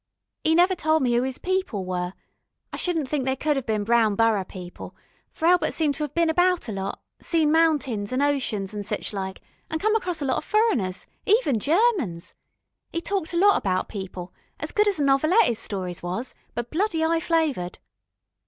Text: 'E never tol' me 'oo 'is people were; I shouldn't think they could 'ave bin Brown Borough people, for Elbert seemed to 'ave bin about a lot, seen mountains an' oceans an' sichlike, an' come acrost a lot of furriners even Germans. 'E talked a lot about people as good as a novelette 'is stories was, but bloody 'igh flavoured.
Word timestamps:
'E 0.47 0.55
never 0.55 0.73
tol' 0.73 0.99
me 0.99 1.15
'oo 1.15 1.23
'is 1.23 1.37
people 1.37 1.85
were; 1.85 2.13
I 2.73 2.77
shouldn't 2.77 3.07
think 3.07 3.23
they 3.23 3.35
could 3.35 3.55
'ave 3.55 3.65
bin 3.67 3.83
Brown 3.83 4.15
Borough 4.15 4.43
people, 4.43 4.95
for 5.31 5.45
Elbert 5.47 5.75
seemed 5.75 5.93
to 5.93 6.03
'ave 6.03 6.13
bin 6.15 6.27
about 6.27 6.67
a 6.67 6.71
lot, 6.71 6.99
seen 7.19 7.51
mountains 7.51 8.11
an' 8.11 8.19
oceans 8.19 8.73
an' 8.73 8.81
sichlike, 8.81 9.41
an' 9.69 9.77
come 9.77 9.95
acrost 9.95 10.23
a 10.23 10.25
lot 10.25 10.37
of 10.37 10.43
furriners 10.51 11.05
even 11.27 11.59
Germans. 11.59 12.33
'E 12.91 12.99
talked 13.01 13.31
a 13.33 13.37
lot 13.37 13.57
about 13.57 13.89
people 13.89 14.33
as 14.59 14.71
good 14.71 14.87
as 14.87 14.99
a 14.99 15.03
novelette 15.03 15.47
'is 15.47 15.59
stories 15.59 16.01
was, 16.01 16.33
but 16.55 16.71
bloody 16.71 17.03
'igh 17.03 17.19
flavoured. 17.19 17.77